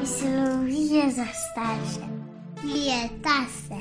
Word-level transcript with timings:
Mislijo 0.00 1.10
za 1.10 1.24
starše. 1.24 2.06
Leta 2.64 3.46
se. 3.48 3.74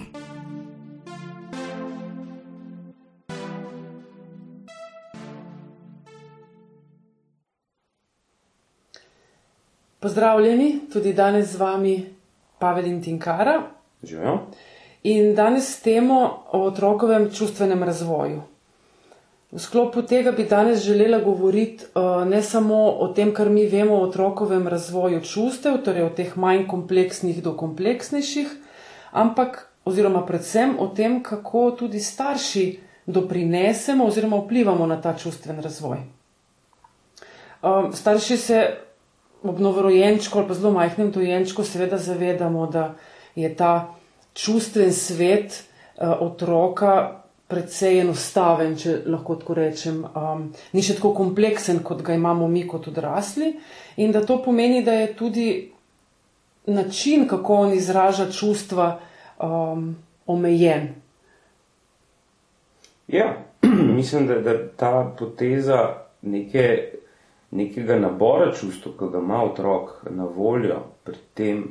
Pozdravljeni, 10.00 10.80
tudi 10.94 11.14
danes 11.14 11.48
z 11.52 11.56
vami 11.56 12.16
Pavel 12.60 12.86
in 12.86 13.04
Tinkara. 13.04 13.62
Živijo. 14.04 14.40
In 15.04 15.36
danes 15.36 15.78
s 15.78 15.82
temo 15.82 16.44
o 16.52 16.64
otrokovem 16.64 17.30
čustvenem 17.34 17.84
razvoju. 17.84 18.42
V 19.52 19.59
sklopu 19.59 20.02
tega 20.04 20.32
bi 20.36 20.43
danes 20.43 20.82
želela 20.84 21.20
govoriti 21.23 21.86
uh, 21.96 22.27
ne 22.27 22.41
samo 22.43 22.75
o 23.00 23.07
tem, 23.16 23.34
kar 23.34 23.50
mi 23.50 23.66
vemo 23.68 23.96
o 23.96 24.04
otrokovem 24.04 24.68
razvoju 24.68 25.21
čustev, 25.23 25.77
torej 25.86 26.04
o 26.04 26.10
teh 26.10 26.33
manj 26.36 26.65
kompleksnih 26.68 27.39
do 27.43 27.54
kompleksnejših, 27.55 28.50
ampak 29.11 29.69
oziroma 29.86 30.25
predvsem 30.25 30.75
o 30.79 30.88
tem, 30.88 31.21
kako 31.24 31.71
tudi 31.79 32.00
starši 32.00 32.65
doprinesemo 33.07 34.05
oziroma 34.05 34.41
vplivamo 34.43 34.85
na 34.85 34.99
ta 35.02 35.13
čustven 35.15 35.63
razvoj. 35.63 36.03
Um, 37.63 37.93
starši 37.93 38.38
se 38.38 38.66
ob 39.43 39.59
novorojenčku 39.59 40.39
ali 40.39 40.47
pa 40.47 40.53
zelo 40.53 40.73
majhnem 40.75 41.11
dojenčku 41.11 41.63
seveda 41.63 41.97
zavedamo, 41.97 42.67
da 42.67 42.95
je 43.35 43.55
ta 43.55 43.95
čustven 44.33 44.91
svet 44.93 45.63
uh, 45.95 46.19
otroka 46.19 47.23
precej 47.47 48.01
enostaven, 48.01 48.75
če 48.75 49.01
lahko 49.07 49.37
tako 49.39 49.55
rečem, 49.57 50.01
um, 50.03 50.47
ni 50.75 50.83
še 50.83 50.97
tako 50.97 51.13
kompleksen, 51.21 51.79
kot 51.83 52.03
ga 52.03 52.15
imamo 52.17 52.47
mi 52.51 52.65
kot 52.67 52.89
odrasli. 52.91 53.53
In 54.03 54.11
da 54.11 54.25
to 54.25 54.41
pomeni, 54.43 54.83
da 54.83 54.97
je 54.99 55.13
tudi 55.15 55.47
način, 56.67 57.27
kako 57.27 57.61
on 57.67 57.73
izraža 57.73 58.27
čustva, 58.31 58.89
um, 59.39 59.95
omejen. 60.27 60.89
Ja, 63.07 63.38
mislim, 63.97 64.27
da, 64.27 64.41
da 64.44 64.57
ta 64.67 65.16
poteza 65.19 65.79
neke, 66.22 66.91
nekega 67.52 67.95
nabora 68.00 68.52
čustev, 68.52 68.97
ki 69.00 69.11
ga 69.11 69.23
ima 69.23 69.44
otrok 69.44 70.03
na 70.09 70.27
voljo 70.27 70.81
pri 71.03 71.16
tem, 71.33 71.63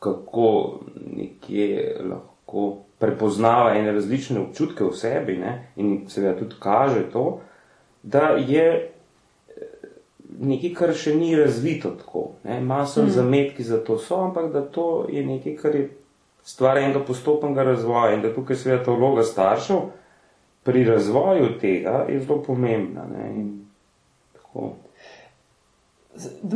kako 0.00 0.80
nekje 1.16 1.89
prepoznava 3.20 3.74
ene 3.76 3.92
različne 3.92 4.40
občutke 4.40 4.84
v 4.84 4.96
sebi 4.96 5.36
ne, 5.36 5.72
in 5.76 6.06
seveda 6.08 6.38
tudi 6.38 6.56
kaže 6.58 7.02
to, 7.12 7.40
da 8.02 8.36
je 8.40 8.66
eh, 8.72 9.88
nekaj, 10.40 10.72
kar 10.74 10.94
še 10.94 11.14
ni 11.14 11.36
razvito 11.36 11.90
tako. 12.00 12.30
Ne. 12.44 12.60
Maso 12.60 13.02
mm. 13.02 13.10
zametki 13.10 13.62
za 13.62 13.82
to 13.84 13.98
so, 13.98 14.22
ampak 14.24 14.52
da 14.52 14.62
to 14.62 15.06
je 15.12 15.24
nekaj, 15.26 15.56
kar 15.56 15.76
je 15.76 15.90
stvar 16.42 16.78
enega 16.78 17.04
postopnega 17.04 17.62
razvoja 17.62 18.14
in 18.14 18.22
da 18.22 18.32
tukaj 18.34 18.56
seveda 18.56 18.84
ta 18.84 18.96
vloga 18.96 19.22
staršev 19.22 19.82
pri 20.64 20.84
razvoju 20.84 21.58
tega 21.60 22.06
je 22.08 22.20
zelo 22.20 22.40
pomembna. 22.42 23.04
Ne, 23.04 23.30
in 23.36 23.66
tako. 24.32 24.72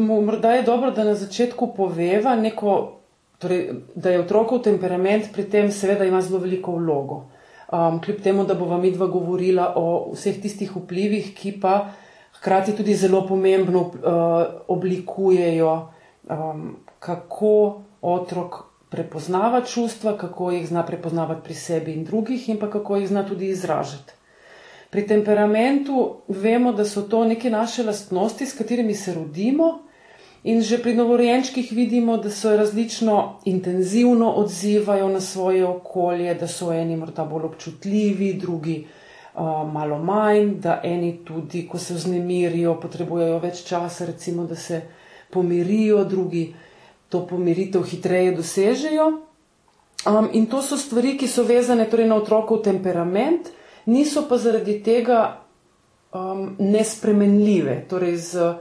Morda 0.00 0.56
je 0.56 0.62
dobro, 0.62 0.90
da 0.90 1.04
na 1.04 1.14
začetku 1.14 1.74
poveva 1.76 2.36
neko 2.36 3.03
Torej, 3.44 3.64
da 3.94 4.10
je 4.10 4.22
otrokov 4.22 4.62
temperament 4.64 5.28
pri 5.32 5.44
tem, 5.52 5.68
seveda, 5.68 6.06
ima 6.08 6.22
zelo 6.24 6.40
veliko 6.40 6.78
vlogo. 6.78 7.26
Um, 7.68 7.98
kljub 8.00 8.22
temu, 8.24 8.44
da 8.48 8.54
bova 8.56 8.78
midva 8.80 9.06
govorila 9.12 9.74
o 9.76 10.12
vseh 10.14 10.40
tistih 10.40 10.72
vplivih, 10.72 11.34
ki 11.36 11.58
pa 11.60 11.74
hkrati 12.38 12.72
tudi 12.76 12.94
zelo 12.96 13.26
pomembno 13.28 13.82
uh, 13.84 13.92
oblikujejo, 14.72 15.74
um, 16.32 16.64
kako 17.04 17.82
otrok 18.00 18.62
prepoznava 18.88 19.60
čustva, 19.60 20.16
kako 20.16 20.50
jih 20.50 20.68
zna 20.68 20.86
prepoznavati 20.86 21.44
pri 21.44 21.54
sebi 21.54 21.92
in 21.92 22.04
drugih, 22.04 22.48
in 22.48 22.58
pa 22.58 22.70
kako 22.70 22.96
jih 22.96 23.08
zna 23.08 23.26
tudi 23.28 23.48
izražati. 23.52 24.12
Pri 24.90 25.06
temperamentu 25.06 26.22
vemo, 26.28 26.72
da 26.72 26.84
so 26.84 27.02
to 27.02 27.24
neke 27.24 27.50
naše 27.50 27.82
lastnosti, 27.82 28.46
s 28.46 28.56
katerimi 28.56 28.94
se 28.94 29.14
rodimo. 29.14 29.83
In 30.44 30.60
že 30.60 30.76
pri 30.76 30.92
novorojenčkih 30.92 31.72
vidimo, 31.72 32.16
da 32.16 32.30
se 32.30 32.56
različno 32.56 33.40
intenzivno 33.44 34.30
odzivajo 34.30 35.08
na 35.08 35.20
svoje 35.20 35.64
okolje, 35.64 36.34
da 36.34 36.48
so 36.48 36.72
eni 36.72 36.96
morda 36.96 37.24
bolj 37.24 37.44
občutljivi, 37.44 38.34
drugi 38.34 38.84
uh, 39.34 39.40
malo 39.72 39.98
manj, 39.98 40.54
da 40.60 40.80
eni 40.84 41.24
tudi, 41.24 41.64
ko 41.68 41.78
se 41.78 41.94
vznemirijo, 41.94 42.76
potrebujejo 42.80 43.38
več 43.38 43.62
časa, 43.64 44.06
recimo, 44.06 44.44
da 44.44 44.56
se 44.56 44.82
pomirijo, 45.30 46.04
drugi 46.04 46.54
to 47.08 47.26
pomiritev 47.26 47.82
hitreje 47.82 48.36
dosežejo. 48.36 49.06
Um, 50.04 50.28
in 50.32 50.46
to 50.46 50.60
so 50.62 50.76
stvari, 50.76 51.16
ki 51.16 51.28
so 51.28 51.46
vezane 51.48 51.88
torej 51.88 52.08
na 52.10 52.20
otrokov 52.20 52.60
temperament, 52.66 53.48
niso 53.86 54.26
pa 54.28 54.36
zaradi 54.38 54.76
tega 54.84 55.20
um, 56.12 56.50
nespremenljive. 56.58 57.78
Torej 57.88 58.16
z, 58.16 58.52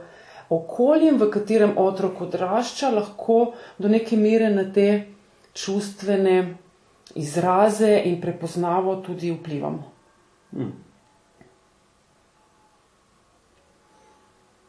okoljem, 0.48 1.18
v 1.18 1.30
katerem 1.30 1.78
otrok 1.78 2.20
odrašča, 2.28 2.90
lahko 2.90 3.54
do 3.78 3.88
neke 3.88 4.16
mere 4.16 4.50
na 4.50 4.64
te 4.72 5.06
čustvene 5.54 6.56
izraze 7.14 8.02
in 8.04 8.20
prepoznavo 8.20 8.96
tudi 8.96 9.30
vplivamo. 9.30 9.92
Hmm. 10.52 10.72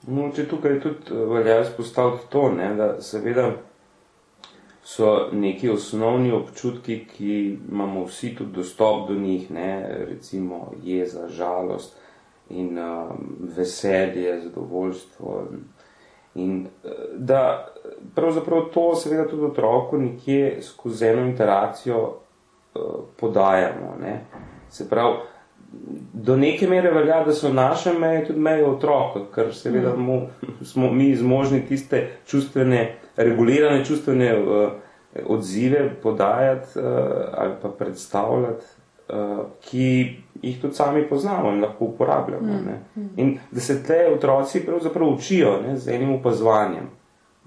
No, 0.08 0.32
tukaj 0.50 0.80
tudi 0.82 1.12
eh, 1.12 1.26
velja 1.26 1.62
izpostaviti 1.62 2.30
to, 2.30 2.52
ne, 2.52 2.76
da 2.76 3.02
seveda 3.02 3.52
so 4.86 5.30
neki 5.32 5.70
osnovni 5.70 6.32
občutki, 6.32 7.00
ki 7.10 7.58
imamo 7.72 8.04
vsi 8.06 8.36
tudi 8.36 8.52
dostop 8.52 9.08
do 9.10 9.16
njih, 9.16 9.52
ne, 9.52 9.88
recimo 10.10 10.72
jeza, 10.84 11.28
žalost, 11.28 11.98
in 12.50 12.80
uh, 12.80 13.12
veselje, 13.58 14.42
zadovoljstvo. 14.42 15.48
In 16.36 16.68
uh, 16.84 16.92
da 17.18 17.68
pravzaprav 18.16 18.70
to 18.74 18.96
seveda 18.96 19.28
tudi 19.28 19.44
otroku 19.44 19.98
nekje 19.98 20.58
skozi 20.62 21.08
eno 21.08 21.26
interakcijo 21.26 22.02
uh, 22.04 22.82
podajamo. 23.20 23.96
Ne? 24.02 24.26
Se 24.70 24.90
pravi, 24.90 25.16
do 26.14 26.38
neke 26.38 26.68
mere 26.68 26.92
velja, 26.92 27.24
da 27.24 27.34
so 27.34 27.54
naše 27.54 27.94
meje 27.94 28.26
tudi 28.26 28.40
meje 28.40 28.66
otroka, 28.66 29.20
ker 29.36 29.54
seveda 29.54 29.96
mm. 29.96 30.02
mu, 30.02 30.22
smo 30.62 30.92
mi 30.92 31.16
zmožni 31.16 31.66
tiste 31.66 32.08
čustvene, 32.26 32.96
regulirane 33.18 33.86
čustvene 33.86 34.40
uh, 34.40 34.72
odzive 35.26 35.90
podajati 36.04 36.80
uh, 36.80 36.86
ali 37.34 37.54
pa 37.62 37.70
predstavljati 37.70 38.66
ki 39.62 40.16
jih 40.42 40.62
tudi 40.62 40.74
sami 40.74 41.04
poznamo 41.10 41.52
in 41.52 41.62
lahko 41.62 41.86
uporabljamo. 41.86 42.54
Mm. 42.96 43.10
In 43.18 43.38
da 43.52 43.60
se 43.60 43.84
te 43.84 44.08
otroci 44.14 44.66
pravzaprav 44.66 45.10
učijo 45.10 45.62
ne, 45.62 45.78
z 45.78 45.94
enim 45.94 46.14
opazovanjem. 46.14 46.84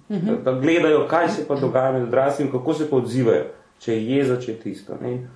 Mm 0.09 0.17
-hmm. 0.17 0.43
da, 0.45 0.53
da 0.53 0.61
gledajo, 0.61 1.07
kaj 1.09 1.29
se 1.29 1.49
pa 1.49 1.55
dogaja 1.55 1.93
med 1.93 2.03
odraslimi, 2.03 2.51
kako 2.51 2.75
se 2.75 2.91
pa 2.91 2.97
odzivajo, 2.97 3.45
če 3.79 3.93
je 3.93 4.17
jeza, 4.17 4.41
če 4.41 4.53
je 4.53 4.59
tisto. 4.59 4.97
Ne. 5.03 5.29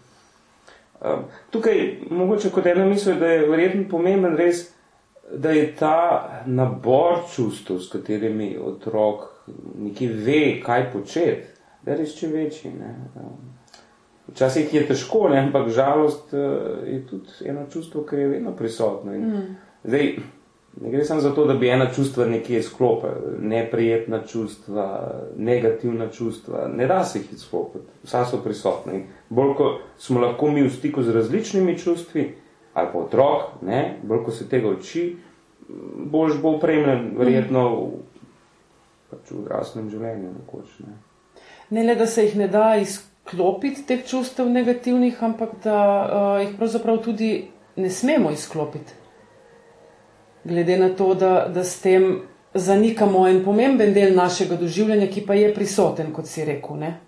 Um, 1.01 1.25
tukaj 1.51 1.97
mogoče 2.11 2.51
kot 2.51 2.67
ena 2.67 2.85
misel, 2.85 3.19
da 3.19 3.27
je 3.27 3.47
verjetno 3.49 3.85
pomemben 3.91 4.37
res, 4.37 4.75
da 5.35 5.51
je 5.51 5.77
ta 5.77 6.29
nabor 6.47 7.19
čustv, 7.35 7.77
s 7.77 7.89
katerimi 7.91 8.59
otrok 8.65 9.25
nekje 9.79 10.09
ve, 10.09 10.61
kaj 10.65 10.93
početi, 10.93 11.43
da 11.83 11.91
je 11.91 11.99
res 11.99 12.19
čim 12.19 12.33
večji. 12.33 12.71
Ne. 12.71 12.95
Um, 13.15 13.53
Včasih 14.29 14.75
je 14.75 14.87
težko, 14.87 15.27
ne? 15.29 15.41
ampak 15.41 15.69
žalost 15.69 16.33
uh, 16.33 16.41
je 16.87 17.01
tudi 17.07 17.49
eno 17.51 17.67
čustvo, 17.73 18.05
ki 18.07 18.17
je 18.17 18.29
vedno 18.29 18.53
prisotno. 18.57 19.15
In, 19.15 19.27
mm. 19.27 19.57
zdaj, 19.85 20.13
ne 20.81 20.91
gre 20.91 21.05
samo 21.05 21.21
za 21.21 21.35
to, 21.35 21.45
da 21.45 21.55
bi 21.55 21.69
ena 21.69 21.91
čustva 21.93 22.27
nekje 22.27 22.59
izklopila, 22.59 23.15
neprijetna 23.41 24.23
čustva, 24.27 24.87
negativna 25.37 26.09
čustva, 26.09 26.69
ne 26.69 26.87
da 26.87 27.05
se 27.05 27.19
jih 27.19 27.33
izklopiti, 27.33 27.85
vsa 28.05 28.25
so 28.25 28.41
prisotna. 28.45 28.95
In 28.95 29.05
bolj 29.29 29.55
ko 29.59 29.69
smo 29.99 30.21
lahko 30.21 30.51
mi 30.51 30.63
v 30.63 30.71
stiku 30.71 31.03
z 31.03 31.13
različnimi 31.13 31.79
čustvi, 31.79 32.35
ali 32.73 32.89
pa 32.93 32.99
otrok, 32.99 33.63
ne? 33.63 33.99
bolj 34.03 34.25
ko 34.25 34.31
se 34.31 34.49
tega 34.49 34.69
uči, 34.69 35.17
boljš 35.97 36.41
bo 36.43 36.57
upremljen, 36.57 37.13
verjetno 37.19 37.69
v, 37.69 37.87
pač 39.11 39.31
v 39.31 39.41
odraslem 39.45 39.91
življenju. 39.91 40.35
Nekoč, 40.41 40.77
ne? 40.87 41.01
ne 41.71 41.89
le, 41.91 41.97
da 41.99 42.07
se 42.07 42.25
jih 42.25 42.37
ne 42.37 42.49
da 42.49 42.77
izklopiti 42.77 43.12
izklopiti 43.27 43.87
teh 43.87 44.05
čustev 44.07 44.49
negativnih, 44.51 45.23
ampak 45.23 45.51
da 45.65 45.79
uh, 45.79 46.41
jih 46.41 46.57
pravzaprav 46.59 46.99
tudi 47.05 47.49
ne 47.77 47.91
smemo 47.91 48.31
izklopiti. 48.31 48.93
Glede 50.45 50.79
na 50.79 50.89
to, 50.89 51.15
da, 51.15 51.49
da 51.49 51.65
s 51.65 51.81
tem 51.81 52.21
zanikamo 52.55 53.29
en 53.29 53.45
pomemben 53.45 53.95
del 53.95 54.15
našega 54.15 54.57
doživljanja, 54.57 55.07
ki 55.07 55.27
pa 55.27 55.35
je 55.35 55.55
prisoten, 55.55 56.13
kot 56.13 56.27
si 56.27 56.45
rekel. 56.45 56.77
Ne? 56.77 56.99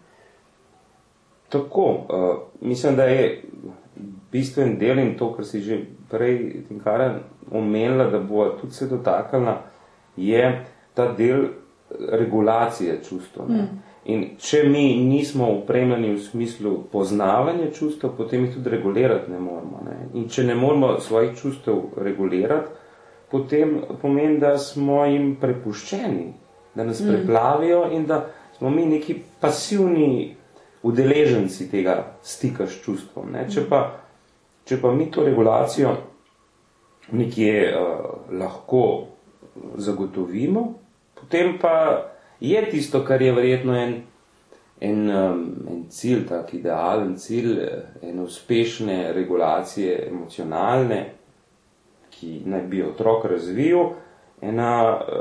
Tako, 1.48 1.84
uh, 2.08 2.36
mislim, 2.60 2.96
da 2.96 3.04
je 3.04 3.42
bistven 4.32 4.78
del 4.78 4.98
in 4.98 5.16
to, 5.18 5.32
kar 5.34 5.44
si 5.44 5.60
že 5.60 5.82
prej 6.10 6.64
omenila, 7.50 8.06
da 8.10 8.18
bo 8.18 8.48
tudi 8.60 8.72
se 8.72 8.86
dotaknila, 8.86 9.62
je 10.16 10.64
ta 10.94 11.12
del 11.12 11.48
regulacije 12.10 13.00
čustev. 13.08 13.50
Mm. 13.50 13.82
In 14.04 14.24
če 14.36 14.66
mi 14.68 14.84
nismo 15.00 15.46
upremljeni 15.62 16.10
v 16.12 16.20
smislu 16.20 16.74
poznavanja 16.92 17.70
čustev, 17.72 18.12
potem 18.18 18.44
jih 18.44 18.58
tudi 18.58 18.72
regulirati 18.74 19.32
ne 19.32 19.40
moramo. 19.40 19.80
Ne? 19.86 19.96
In 20.20 20.28
če 20.28 20.44
ne 20.44 20.54
moramo 20.54 20.98
svojih 21.00 21.32
čustev 21.40 21.78
regulirati, 21.96 22.68
potem 23.32 23.78
pomeni, 24.02 24.36
da 24.38 24.58
smo 24.60 25.00
jim 25.08 25.36
prepuščeni, 25.40 26.26
da 26.74 26.84
nas 26.84 27.00
mm. 27.00 27.08
preplavijo 27.14 27.86
in 27.96 28.04
da 28.06 28.26
smo 28.58 28.70
mi 28.70 28.84
neki 28.86 29.16
pasivni 29.40 30.36
udeleženci 30.84 31.70
tega 31.70 31.96
stika 32.22 32.66
s 32.66 32.84
čustvom. 32.84 33.32
Ne? 33.32 33.48
Če, 33.48 33.64
pa, 33.68 33.86
če 34.68 34.82
pa 34.82 34.92
mi 34.92 35.08
to 35.10 35.24
regulacijo 35.24 35.96
nekje 37.16 37.70
uh, 37.72 38.04
lahko 38.36 38.84
zagotovimo, 39.80 40.72
potem 41.16 41.56
pa 41.60 41.74
je 42.50 42.64
tisto, 42.70 43.04
kar 43.04 43.22
je 43.22 43.32
verjetno 43.32 43.74
en, 43.76 43.94
en, 44.80 45.02
um, 45.10 45.42
en 45.70 45.82
cilj, 45.90 46.24
tak 46.28 46.54
idealen 46.54 47.16
cilj, 47.16 47.58
ene 48.02 48.22
uspešne 48.22 49.12
regulacije 49.12 50.08
emocionalne, 50.08 51.04
ki 52.14 52.40
naj 52.46 52.66
bi 52.70 52.82
otrok 52.82 53.24
razvil, 53.30 53.94
ena, 54.42 54.70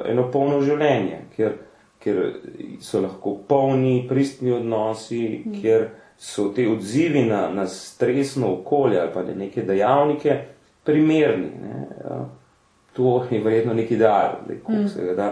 eno 0.09 0.27
polno 0.31 0.61
življenje, 0.61 1.19
ker, 1.35 1.57
ker 2.03 2.21
so 2.83 3.01
lahko 3.01 3.37
polni 3.47 4.03
pristni 4.09 4.53
odnosi, 4.53 5.23
mm. 5.45 5.61
ker 5.61 5.87
so 6.17 6.49
te 6.55 6.67
odzivi 6.69 7.25
na, 7.25 7.47
na 7.49 7.65
stresno 7.67 8.53
okolje 8.59 8.99
ali 9.01 9.11
pa 9.13 9.23
na 9.23 9.33
neke 9.35 9.63
dejavnike 9.67 10.37
primerni. 10.83 11.49
Ne? 11.61 11.87
Ja, 12.03 12.19
to 12.93 13.23
je 13.31 13.41
verjetno 13.41 13.73
nek 13.73 13.91
ideal, 13.91 14.37
kako 14.47 14.71
mm. 14.71 14.87
se 14.87 15.05
ga 15.05 15.15
da 15.17 15.29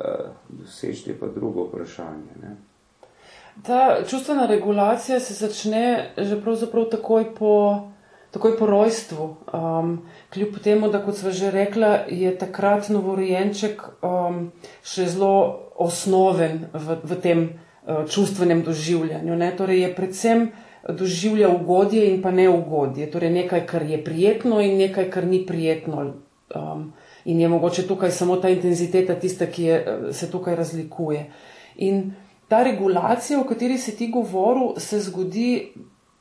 uh, 0.00 0.32
doseči, 0.48 1.14
pa 1.20 1.28
drugo 1.34 1.68
vprašanje. 1.68 2.40
Ne? 2.42 2.56
Ta 3.66 4.00
čustvena 4.08 4.46
regulacija 4.46 5.20
se 5.20 5.34
začne 5.34 6.12
že 6.16 6.40
pravzaprav 6.40 6.88
takoj 6.90 7.34
po 7.34 7.54
takoj 8.30 8.58
po 8.58 8.66
rojstvu. 8.66 9.36
Um, 9.52 10.02
kljub 10.32 10.58
temu, 10.62 10.88
da 10.88 11.02
kot 11.04 11.18
sva 11.18 11.30
že 11.30 11.50
rekla, 11.50 12.06
je 12.08 12.30
takrat 12.38 12.88
novorojenček 12.88 13.82
um, 14.02 14.50
še 14.82 15.08
zelo 15.10 15.72
osnoven 15.80 16.68
v, 16.72 16.98
v 17.02 17.20
tem 17.20 17.40
uh, 17.50 18.06
čustvenem 18.06 18.62
doživljanju. 18.62 19.36
Ne? 19.36 19.50
Torej 19.56 19.82
je 19.82 19.94
predvsem 19.94 20.50
doživlja 20.88 21.50
ugodje 21.50 22.06
in 22.10 22.22
pa 22.22 22.30
neugodje. 22.30 23.10
Torej 23.10 23.34
nekaj, 23.42 23.66
kar 23.66 23.82
je 23.82 23.98
prijetno 24.04 24.60
in 24.62 24.78
nekaj, 24.78 25.10
kar 25.10 25.26
ni 25.26 25.42
prijetno. 25.46 26.12
Um, 26.54 26.92
in 27.24 27.40
je 27.40 27.48
mogoče 27.48 27.86
tukaj 27.86 28.10
samo 28.10 28.36
ta 28.36 28.48
intenziteta 28.48 29.14
tista, 29.14 29.46
ki 29.46 29.62
je, 29.64 29.98
se 30.12 30.30
tukaj 30.30 30.56
razlikuje. 30.56 31.30
In 31.76 32.12
ta 32.48 32.62
regulacija, 32.62 33.40
o 33.40 33.44
kateri 33.44 33.78
se 33.78 33.96
ti 33.96 34.10
govoril, 34.10 34.78
se 34.78 35.00
zgodi 35.00 35.72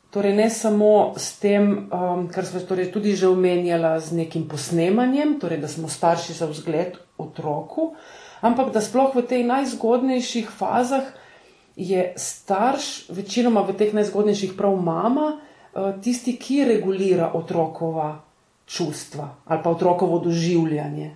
Torej, 0.09 0.33
ne 0.33 0.49
samo 0.49 1.13
s 1.17 1.37
tem, 1.37 1.85
um, 1.93 2.23
kar 2.33 2.45
smo 2.45 2.59
torej 2.65 2.89
tudi 2.89 3.13
že 3.13 3.29
omenjali, 3.29 4.01
z 4.01 4.17
nekim 4.17 4.47
posnemanjem, 4.49 5.37
torej, 5.37 5.61
da 5.61 5.69
smo 5.69 5.85
starši 5.85 6.33
za 6.33 6.49
vzgled 6.49 6.97
otroku, 7.17 7.93
ampak 8.41 8.73
da 8.73 8.81
sploh 8.81 9.13
v 9.13 9.21
tej 9.21 9.45
najzgodnejših 9.45 10.49
fazah 10.49 11.05
je 11.77 12.13
starš, 12.17 13.13
večinoma 13.13 13.61
v 13.61 13.77
teh 13.77 13.93
najzgodnejših, 13.93 14.57
prav 14.57 14.73
mama, 14.81 15.37
uh, 15.37 15.93
tisti, 16.01 16.41
ki 16.41 16.65
regulira 16.65 17.29
otrokova 17.37 18.28
čustva 18.69 19.33
ali 19.45 19.63
pa 19.63 19.73
otrokovo 19.73 20.19
doživljanje. 20.21 21.15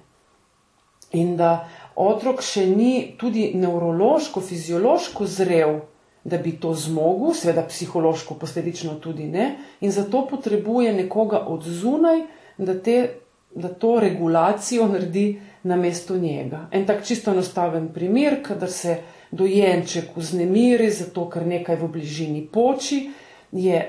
In 1.14 1.36
da 1.38 1.70
otrok 1.96 2.42
še 2.42 2.66
ni 2.66 3.14
tudi 3.22 3.52
nevrološko, 3.54 4.42
fiziološko 4.42 5.28
zrel 5.30 5.82
da 6.24 6.38
bi 6.38 6.52
to 6.52 6.74
zmogel, 6.74 7.34
seveda 7.34 7.66
psihološko, 7.68 8.36
posledično 8.40 8.96
tudi 8.96 9.28
ne, 9.28 9.56
in 9.82 9.92
zato 9.92 10.28
potrebuje 10.28 10.94
nekoga 10.94 11.40
od 11.48 11.64
zunaj, 11.64 12.22
da, 12.58 12.80
te, 12.80 13.10
da 13.56 13.68
to 13.68 14.00
regulacijo 14.00 14.88
naredi 14.88 15.42
na 15.64 15.76
mesto 15.76 16.18
njega. 16.18 16.68
En 16.72 16.86
tak 16.86 17.04
čisto 17.06 17.32
enostaven 17.32 17.90
primer, 17.94 18.40
kadar 18.44 18.72
se 18.72 18.98
dojenček 19.32 20.16
vznemiri, 20.16 20.90
zato 20.92 21.28
ker 21.30 21.48
nekaj 21.48 21.76
v 21.76 21.92
bližini 21.92 22.48
poči, 22.48 23.10
je 23.52 23.82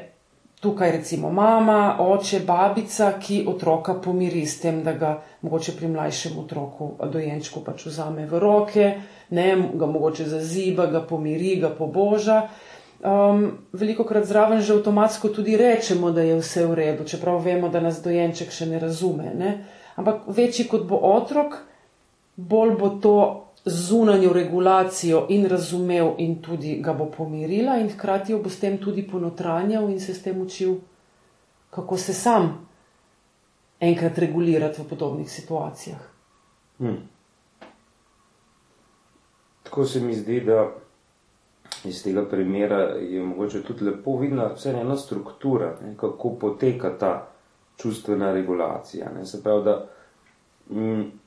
tukaj 0.65 0.93
recimo 0.97 1.31
mama, 1.31 1.97
oče, 2.01 2.41
babica, 2.47 3.11
ki 3.21 3.43
otroka 3.49 3.95
pomiri 4.01 4.47
s 4.49 4.63
tem, 4.63 4.81
da 4.85 4.95
ga 4.97 5.11
mogoče 5.45 5.75
pri 5.77 5.91
mlajšem 5.93 6.39
otroku, 6.41 6.95
dojenčku 7.13 7.61
pač 7.65 7.85
vzame 7.91 8.25
v 8.31 8.41
roke, 8.41 8.87
ne, 9.37 9.49
ga 9.75 9.87
mogoče 9.87 10.25
zaziba, 10.31 10.89
ga 10.89 11.05
pomiri, 11.05 11.59
ga 11.61 11.75
poboža. 11.77 12.47
Um, 13.05 13.45
veliko 13.77 14.07
krat 14.09 14.25
zraven 14.25 14.63
že 14.65 14.79
avtomatsko 14.79 15.29
tudi 15.29 15.59
rečemo, 15.61 16.09
da 16.11 16.25
je 16.25 16.39
vse 16.41 16.65
v 16.65 16.79
redu, 16.81 17.05
čeprav 17.05 17.43
vemo, 17.45 17.69
da 17.69 17.85
nas 17.85 18.01
dojenček 18.01 18.49
še 18.49 18.71
ne 18.71 18.81
razume. 18.81 19.35
Ne? 19.37 19.51
Ampak 20.01 20.25
večji 20.33 20.65
kot 20.71 20.89
bo 20.89 20.97
otrok, 21.13 21.59
bolj 22.37 22.79
bo 22.81 22.89
to 23.05 23.19
zunanjo 23.65 24.33
regulacijo 24.33 25.27
in 25.29 25.49
razumel, 25.49 26.15
in 26.19 26.43
tudi 26.43 26.81
ga 26.81 26.93
bo 26.93 27.07
pomirila, 27.07 27.79
in 27.79 27.89
hkrati 27.89 28.33
jo 28.33 28.39
bo 28.39 28.49
s 28.49 28.61
tem 28.61 28.79
tudi 28.79 29.03
ponotranjal 29.03 29.91
in 29.91 30.01
se 30.01 30.15
s 30.15 30.23
tem 30.23 30.41
učil, 30.41 30.77
kako 31.71 31.97
se 31.97 32.15
sam 32.15 32.69
enkrat 33.81 34.19
regulirati 34.19 34.83
v 34.83 34.89
podobnih 34.89 35.31
situacijah. 35.31 36.01
Hmm. 36.79 37.09
Tako 39.63 39.85
se 39.85 40.01
mi 40.01 40.15
zdi, 40.15 40.41
da 40.41 40.69
iz 41.85 42.03
tega 42.03 42.25
primera 42.29 42.79
je 43.01 43.23
mogoče 43.23 43.63
tudi 43.63 43.85
lepo 43.85 44.19
vidna 44.19 44.53
vse 44.53 44.71
ena 44.71 44.97
struktura, 44.97 45.77
ne, 45.83 45.97
kako 45.97 46.37
poteka 46.41 46.99
ta 46.99 47.29
čustvena 47.77 48.33
regulacija. 48.33 49.11
Ne. 49.17 49.27
Se 49.27 49.43
pravi, 49.43 49.65
da. 49.65 49.87
Mm, 50.71 51.24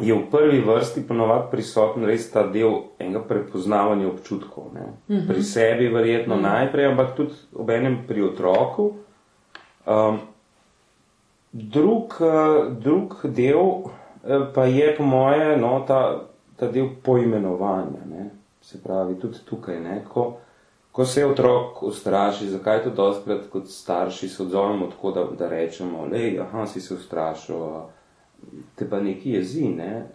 je 0.00 0.14
v 0.14 0.30
prvi 0.30 0.60
vrsti 0.60 1.06
ponovadi 1.08 1.50
prisoten 1.50 2.04
res 2.04 2.30
ta 2.30 2.42
del 2.46 2.92
enega 2.98 3.22
prepoznavanja 3.24 4.08
občutkov. 4.08 4.70
Ne? 4.74 4.80
Uh 4.80 5.14
mhm. 5.14 5.22
-huh. 5.22 5.26
Pri 5.28 5.42
sebi, 5.42 5.88
verjetno 5.88 6.34
uh 6.34 6.40
mhm. 6.40 6.48
-huh. 6.48 6.52
najprej, 6.52 6.86
ampak 6.86 7.16
tudi 7.16 7.34
ob 7.54 7.70
enem 7.70 7.98
pri 8.08 8.22
otroku. 8.22 8.92
Um, 9.86 10.18
drug, 11.52 12.20
uh, 12.20 12.72
drug 12.78 13.24
del 13.24 13.56
uh, 13.58 13.92
pa 14.54 14.64
je, 14.64 14.94
po 14.96 15.04
moje, 15.04 15.56
no, 15.56 15.84
ta, 15.86 16.20
ta 16.56 16.66
del 16.66 16.88
poimenovanja. 17.02 18.04
Ne? 18.10 18.30
Se 18.60 18.82
pravi, 18.82 19.14
tudi 19.14 19.38
tukaj, 19.44 19.80
ne? 19.80 20.04
Ko, 20.12 20.36
ko 20.92 21.04
se 21.04 21.26
otrok 21.26 21.82
ustraši, 21.82 22.48
zakaj 22.48 22.82
to 22.82 22.90
doskrat 22.90 23.40
kot 23.52 23.68
starši 23.68 24.28
se 24.28 24.42
odzovemo 24.42 24.86
tako, 24.86 25.10
da, 25.10 25.24
da 25.38 25.48
rečemo, 25.48 26.06
lej, 26.12 26.40
aha, 26.40 26.66
si 26.66 26.80
se 26.80 26.94
ustrašil 26.94 27.56
te 28.74 28.88
pa 28.90 29.00
neki 29.00 29.32
jezi. 29.32 29.68
Ne? 29.68 30.06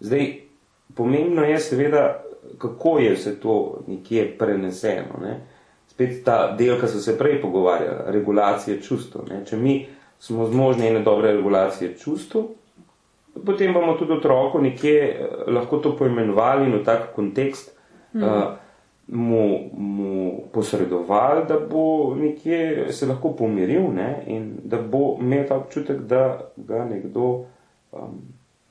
Zdaj, 0.00 0.32
pomembno 0.94 1.44
je 1.44 1.58
seveda, 1.60 2.22
kako 2.58 2.98
je 2.98 3.14
vse 3.14 3.40
to 3.40 3.80
nekje 3.86 4.28
preneseno. 4.38 5.20
Ne? 5.22 5.40
Spet 5.88 6.24
ta 6.24 6.56
del, 6.58 6.80
ki 6.80 6.88
so 6.88 7.00
se 7.00 7.16
prej 7.18 7.40
pogovarjali, 7.42 8.12
regulacije 8.12 8.80
čustev. 8.82 9.28
Če 9.48 9.56
mi 9.56 9.86
smo 10.18 10.46
zmožni 10.46 10.88
ene 10.88 11.00
dobre 11.04 11.32
regulacije 11.32 11.94
čustev, 11.98 12.42
potem 13.44 13.72
bomo 13.72 13.96
tudi 13.98 14.12
otroku 14.12 14.60
nekje 14.60 15.00
eh, 15.00 15.50
lahko 15.50 15.78
to 15.78 15.96
poimenovali 15.96 16.66
in 16.66 16.78
v 16.78 16.84
tak 16.84 17.12
kontekst 17.14 17.72
mm. 18.12 18.22
uh, 18.22 18.44
mu, 19.08 19.70
mu 19.72 20.40
posredovali, 20.52 21.44
da 21.48 21.58
bo 21.70 22.14
nekje 22.14 22.92
se 22.92 23.06
lahko 23.06 23.32
pomiril 23.32 23.92
ne? 23.94 24.22
in 24.26 24.56
da 24.64 24.82
bo 24.82 25.16
imel 25.20 25.46
ta 25.48 25.56
občutek, 25.56 26.00
da 26.00 26.50
ga 26.56 26.84
nekdo 26.84 27.44
um, 27.92 28.22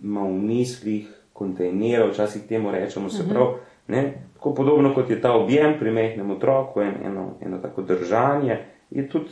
ima 0.04 0.22
v 0.22 0.34
mislih, 0.34 1.26
kontejnira, 1.36 2.06
včasih 2.08 2.48
temu 2.48 2.72
rečemo, 2.72 3.10
se 3.10 3.24
mhm. 3.24 3.32
pravi, 3.32 3.54
ne, 3.88 4.14
tako 4.34 4.54
podobno 4.54 4.94
kot 4.94 5.10
je 5.10 5.22
ta 5.22 5.34
objem 5.34 5.74
pri 5.80 5.92
mehnem 5.92 6.32
otroku, 6.32 6.82
en, 6.82 6.94
eno, 7.06 7.34
eno 7.42 7.58
tako 7.58 7.82
držanje, 7.82 8.58
je 8.90 9.10
tudi 9.10 9.30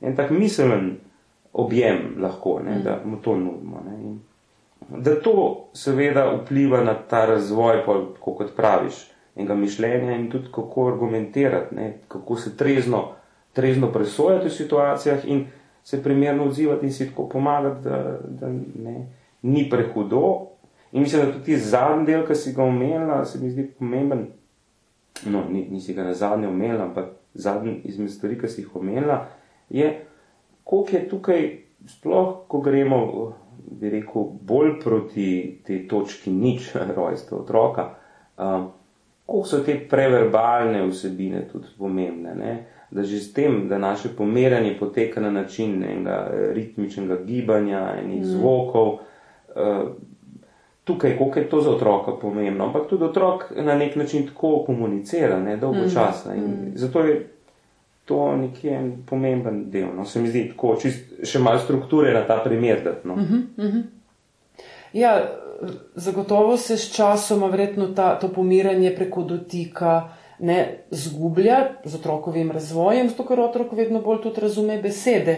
en 0.00 0.16
tak 0.16 0.30
miselen 0.30 0.96
objem 1.52 2.16
lahko, 2.20 2.60
ne, 2.64 2.80
da 2.84 3.00
mu 3.04 3.16
to 3.16 3.36
nudimo. 3.36 3.82
Ne, 3.90 4.02
in, 4.02 4.18
da 4.98 5.14
to 5.22 5.68
seveda 5.72 6.26
vpliva 6.40 6.84
na 6.84 6.94
ta 6.94 7.26
razvoj, 7.26 7.84
pa, 7.86 8.00
kot 8.20 8.56
praviš, 8.56 9.13
enega 9.36 9.54
mišljenja 9.54 10.16
in 10.16 10.30
tudi 10.30 10.48
kako 10.54 10.88
argumentirati, 10.88 11.74
ne, 11.74 11.98
kako 12.08 12.36
se 12.36 12.56
trezno, 12.56 13.08
trezno 13.52 13.92
presojati 13.92 14.48
v 14.48 14.50
situacijah 14.50 15.24
in 15.24 15.46
se 15.84 16.02
primerno 16.02 16.44
odzivati 16.44 16.86
in 16.86 16.92
si 16.92 17.08
tako 17.10 17.28
pomagati, 17.28 17.84
da, 17.84 18.18
da 18.24 18.48
ne 18.74 19.06
ni 19.42 19.70
prehudo. 19.70 20.46
In 20.92 21.02
mislim, 21.02 21.26
da 21.26 21.32
tudi 21.32 21.56
zadnji 21.56 22.06
del, 22.06 22.26
ki 22.26 22.34
si 22.34 22.52
ga 22.52 22.62
omenila, 22.62 23.24
se 23.24 23.38
mi 23.38 23.50
zdi 23.50 23.66
pomemben. 23.78 24.26
No, 25.26 25.44
ni, 25.50 25.66
nisi 25.70 25.94
ga 25.94 26.04
na 26.04 26.14
zadnje 26.14 26.48
omenila, 26.48 26.84
ampak 26.84 27.10
zadnji 27.34 27.80
izmed 27.84 28.10
stvari, 28.10 28.38
ki 28.40 28.48
si 28.48 28.62
jih 28.62 28.76
omenila, 28.76 29.26
je, 29.70 29.90
koliko 30.64 30.96
je 30.96 31.08
tukaj, 31.08 31.48
sploh, 31.88 32.30
ko 32.48 32.60
gremo 32.60 33.00
bi 33.80 33.90
rekel, 33.90 34.30
bolj 34.40 34.78
proti 34.80 35.28
tej 35.66 35.84
točki 35.88 36.32
nič 36.32 36.70
rojstva 36.96 37.38
otroka, 37.38 37.88
um, 38.38 38.70
koliko 39.26 39.48
so 39.48 39.58
te 39.58 39.76
preverbalne 39.90 40.86
vsebine 40.86 41.48
tudi 41.52 41.66
pomembne. 41.78 42.34
Ne? 42.34 42.66
Da 42.90 43.02
že 43.02 43.18
s 43.20 43.32
tem, 43.32 43.68
da 43.68 43.78
naše 43.78 44.08
pomeranje 44.16 44.76
poteka 44.78 45.20
na 45.20 45.30
način 45.30 45.84
enega 45.84 46.30
ritmičnega 46.52 47.16
gibanja, 47.24 47.96
enih 48.02 48.20
mm. 48.20 48.24
zvokov, 48.24 48.92
uh, 48.92 49.88
tukaj, 50.84 51.16
koliko 51.18 51.38
je 51.38 51.48
to 51.48 51.60
za 51.60 51.70
otroka 51.70 52.12
pomembno, 52.20 52.64
ampak 52.64 52.86
tudi 52.88 53.04
otrok 53.04 53.44
na 53.56 53.74
nek 53.74 53.96
način 53.96 54.26
tako 54.26 54.62
komunicira, 54.66 55.40
ne 55.40 55.56
dolgo 55.56 55.78
mm. 55.78 56.36
In 56.36 56.44
mm. 56.44 56.72
zato 56.74 57.00
je 57.00 57.26
to 58.04 58.36
nekje 58.36 58.76
en 58.76 58.92
pomemben 59.06 59.70
del. 59.70 59.88
No, 59.96 60.04
se 60.04 60.20
mi 60.20 60.28
zdi 60.28 60.48
tako, 60.48 60.76
čist, 60.80 61.24
še 61.24 61.38
malo 61.38 61.58
strukture 61.58 62.12
na 62.12 62.26
ta 62.26 62.42
primer. 62.44 62.84
Dat, 62.84 63.04
no. 63.04 63.16
mm 63.16 63.48
-hmm. 63.56 63.82
Ja, 64.94 65.14
zagotovo 65.94 66.56
se 66.56 66.76
s 66.76 66.92
časom, 66.94 67.42
verjetno 67.50 67.90
ta, 67.94 68.14
to 68.18 68.28
pomiranje 68.32 68.94
preko 68.96 69.22
dotika 69.22 70.14
ne 70.38 70.86
zgublja 70.90 71.58
z 71.84 71.98
otrokovim 71.98 72.52
razvojem, 72.54 73.08
zato 73.10 73.26
ker 73.26 73.40
otrok 73.40 73.72
vedno 73.72 74.00
bolj 74.02 74.22
tudi 74.22 74.46
razume 74.46 74.78
besede 74.82 75.36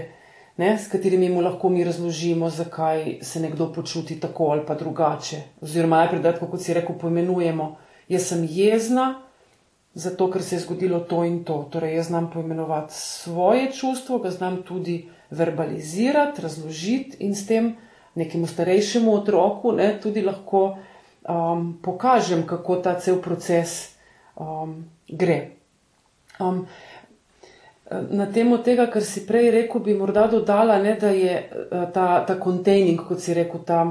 ne, 0.57 0.79
s 0.79 0.89
katerimi 0.89 1.29
mu 1.29 1.41
lahko 1.41 1.69
mi 1.69 1.85
razložimo, 1.85 2.51
zakaj 2.51 3.19
se 3.23 3.41
nekdo 3.41 3.73
počuti 3.73 4.21
tako 4.21 4.45
ali 4.45 4.67
pa 4.67 4.75
drugače. 4.75 5.43
Oziroma, 5.61 5.97
najprej, 5.97 6.23
da 6.23 6.33
kot 6.39 6.61
si 6.63 6.75
rekel, 6.75 6.97
poimenujemo. 6.99 7.77
Jaz 8.09 8.29
sem 8.31 8.47
jezna, 8.51 9.23
zato 9.95 10.31
ker 10.31 10.43
se 10.43 10.57
je 10.57 10.61
zgodilo 10.61 11.01
to 11.01 11.25
in 11.25 11.43
to. 11.45 11.59
Torej, 11.73 11.97
jaz 11.97 12.07
znam 12.07 12.31
poimenovati 12.31 12.95
svoje 12.95 13.73
čustvo, 13.73 14.19
ga 14.19 14.31
znam 14.31 14.63
tudi 14.63 15.09
verbalizirati, 15.31 16.43
razložiti 16.43 17.17
in 17.21 17.35
s 17.35 17.47
tem 17.47 17.75
nekemu 18.17 18.47
starejšemu 18.49 19.15
otroku 19.15 19.73
ne, 19.77 19.93
tudi 20.03 20.25
lahko 20.25 20.77
um, 21.29 21.79
pokažem, 21.83 22.47
kako 22.47 22.81
ta 22.85 22.97
cel 23.01 23.21
proces 23.23 23.97
um, 24.37 24.85
gre. 25.09 25.41
Um, 26.41 26.67
Na 28.11 28.27
temo 28.27 28.59
tega, 28.59 28.89
kar 28.91 29.05
si 29.07 29.23
prej 29.27 29.53
rekel, 29.55 29.81
bi 29.81 29.95
morda 29.95 30.25
dodala, 30.27 30.81
ne, 30.83 30.97
da 30.99 31.13
je 31.15 31.35
eh, 31.39 31.85
ta, 31.95 32.25
ta 32.27 32.35
containing, 32.43 32.99
kot 32.99 33.23
si 33.23 33.35
rekel, 33.35 33.63
ta, 33.63 33.85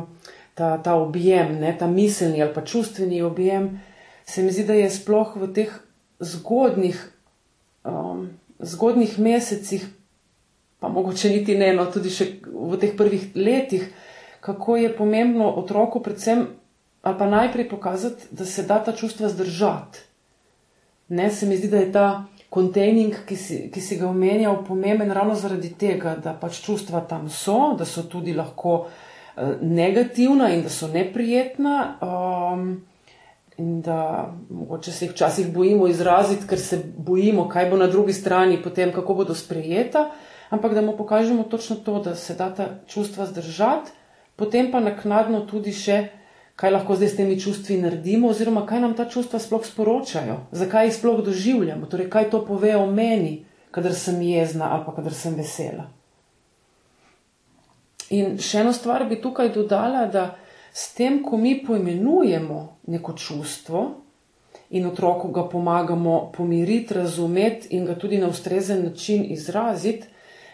ta, 0.51 0.73
ta 0.83 0.97
objem, 0.99 1.53
ne, 1.61 1.71
ta 1.79 1.87
miselni 1.87 2.41
ali 2.43 2.51
pa 2.53 2.65
čustveni 2.67 3.21
objem, 3.23 3.69
se 4.27 4.43
mi 4.43 4.51
zdi, 4.51 4.65
da 4.67 4.75
je 4.75 4.89
sploh 4.91 5.37
v 5.39 5.47
teh 5.55 5.71
zgodnih, 6.19 6.99
um, 7.87 8.27
zgodnih 8.59 9.15
mesecih, 9.19 9.87
pa 10.83 10.91
mogoče 10.91 11.31
niti 11.31 11.55
ne, 11.55 11.71
no 11.79 11.87
tudi 11.87 12.11
še 12.11 12.27
v 12.51 12.81
teh 12.81 12.97
prvih 12.99 13.31
letih, 13.39 13.87
kako 14.45 14.77
je 14.77 14.95
pomembno 14.97 15.49
otroku 15.49 15.99
predvsem 15.99 16.47
ali 17.01 17.17
pa 17.17 17.25
najprej 17.25 17.69
pokazati, 17.69 18.23
da 18.31 18.45
se 18.45 18.63
da 18.63 18.83
ta 18.83 18.91
čustva 18.91 19.29
zdržati. 19.29 19.99
Ne, 21.09 21.31
se 21.31 21.45
mi 21.45 21.57
zdi, 21.57 21.67
da 21.67 21.77
je 21.77 21.91
ta 21.91 22.23
kontejning, 22.49 23.13
ki, 23.27 23.37
ki 23.73 23.81
si 23.81 23.97
ga 23.97 24.07
omenjal, 24.09 24.63
pomemben 24.65 25.11
ravno 25.13 25.35
zaradi 25.35 25.69
tega, 25.77 26.15
da 26.15 26.33
pač 26.33 26.63
čustva 26.65 27.03
tam 27.05 27.29
so, 27.29 27.75
da 27.77 27.85
so 27.85 28.07
tudi 28.09 28.33
lahko 28.33 28.73
uh, 28.79 29.53
negativna 29.61 30.49
in 30.55 30.63
da 30.65 30.69
so 30.69 30.89
neprijetna. 30.89 31.77
Um, 32.01 32.67
In 33.57 33.77
da 33.81 34.33
mogoče 34.49 34.91
se 34.91 35.05
jih 35.05 35.11
včasih 35.13 35.53
bojimo 35.53 35.87
izraziti, 35.87 36.43
ker 36.47 36.59
se 36.59 36.75
bojimo, 36.97 37.45
kaj 37.47 37.69
bo 37.69 37.77
na 37.79 37.85
drugi 37.87 38.13
strani, 38.13 38.57
potem 38.63 38.91
kako 38.91 39.13
bodo 39.15 39.35
sprejeta, 39.35 40.09
ampak 40.49 40.73
da 40.75 40.81
mu 40.81 40.97
pokažemo 40.97 41.43
točno 41.43 41.75
to, 41.75 42.01
da 42.03 42.15
se 42.19 42.35
da 42.35 42.49
ta 42.55 42.65
čustva 42.87 43.25
zdržati, 43.25 43.95
potem 44.35 44.71
pa 44.71 44.79
naknadno 44.79 45.45
tudi 45.49 45.73
še 45.73 46.03
kaj 46.55 46.71
lahko 46.71 46.95
zdaj 46.95 47.09
s 47.09 47.17
temi 47.17 47.39
čustvi 47.39 47.77
naredimo, 47.81 48.29
oziroma 48.29 48.65
kaj 48.65 48.79
nam 48.79 48.93
ta 48.95 49.09
čustva 49.09 49.39
sploh 49.39 49.65
sporočajo, 49.65 50.37
zakaj 50.51 50.87
jih 50.87 50.95
sploh 50.95 51.19
doživljamo, 51.25 51.85
torej 51.91 52.09
kaj 52.09 52.29
to 52.31 52.45
pove 52.47 52.75
o 52.75 52.85
meni, 52.87 53.45
kadar 53.71 53.93
sem 53.93 54.21
jezna 54.21 54.71
ali 54.71 54.85
pa 54.85 54.95
kadar 54.95 55.13
sem 55.13 55.35
vesela. 55.35 55.89
In 58.15 58.37
še 58.39 58.61
eno 58.61 58.71
stvar 58.73 59.03
bi 59.09 59.19
tukaj 59.21 59.49
dodala, 59.51 60.05
da 60.07 60.35
s 60.71 60.93
tem, 60.95 61.23
ko 61.23 61.37
mi 61.37 61.57
poimenujemo 61.65 62.59
neko 62.87 63.15
čustvo 63.19 63.83
in 64.69 64.85
otroku 64.87 65.31
ga 65.31 65.43
pomagamo 65.49 66.31
pomiriti, 66.35 66.93
razumeti 66.93 67.75
in 67.75 67.85
ga 67.85 67.95
tudi 67.99 68.17
na 68.17 68.29
ustrezen 68.31 68.83
način 68.85 69.25
izraziti, 69.31 70.07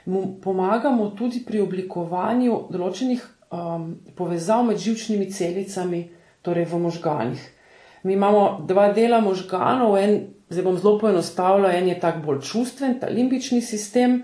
mu 0.05 0.39
pomagamo 0.41 1.11
tudi 1.17 1.43
pri 1.45 1.61
oblikovanju 1.61 2.57
določenih 2.73 3.21
um, 3.51 3.95
povezav 4.15 4.65
med 4.65 4.77
živčnimi 4.77 5.31
celicami, 5.31 6.09
torej 6.41 6.65
v 6.65 6.79
možganih. 6.79 7.41
Mi 8.03 8.13
imamo 8.13 8.65
dva 8.67 8.89
dela 8.93 9.21
možganov, 9.21 9.97
en, 9.97 10.33
zdaj 10.49 10.63
bom 10.65 10.77
zelo 10.77 10.97
poenostavila, 10.99 11.73
en 11.77 11.87
je 11.87 11.99
tak 11.99 12.23
bolj 12.25 12.41
čustven, 12.41 12.99
ta 12.99 13.09
limbični 13.09 13.61
sistem 13.61 14.23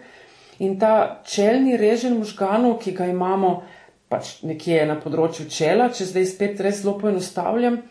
in 0.59 0.79
ta 0.79 1.21
čelni 1.25 1.77
režen 1.77 2.17
možganov, 2.17 2.79
ki 2.81 2.91
ga 2.97 3.05
imamo 3.05 3.61
pač 4.09 4.41
nekje 4.47 4.85
na 4.87 4.95
področju 4.97 5.45
čela, 5.51 5.91
če 5.93 6.07
zdaj 6.09 6.25
spet 6.25 6.63
res 6.63 6.81
zelo 6.81 6.95
poenostavljam. 6.97 7.81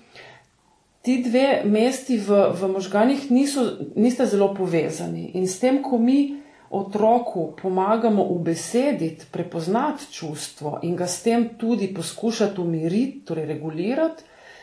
Ti 1.07 1.21
dve 1.23 1.62
mesti 1.71 2.16
v, 2.19 2.49
v 2.57 2.71
možganih 2.73 3.28
niso, 3.31 3.62
nista 3.95 4.26
zelo 4.26 4.50
povezani 4.57 5.31
in 5.38 5.47
s 5.47 5.61
tem, 5.62 5.78
ko 5.85 6.00
mi 6.02 6.43
otroku 6.71 7.53
pomagamo 7.63 8.23
ubesediti, 8.23 9.27
prepoznati 9.33 10.13
čustvo 10.13 10.79
in 10.83 10.97
ga 10.97 11.07
s 11.07 11.23
tem 11.23 11.49
tudi 11.59 11.95
poskušati 11.95 12.61
umiriti, 12.61 13.25
torej 13.25 13.47
regulirati, 13.47 14.23